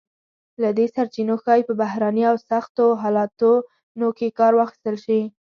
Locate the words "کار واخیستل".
4.39-4.95